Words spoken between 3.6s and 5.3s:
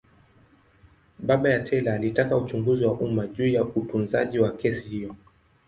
utunzaji wa kesi hiyo.